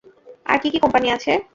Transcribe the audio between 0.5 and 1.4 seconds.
আর কী কী কোম্পানি আছে?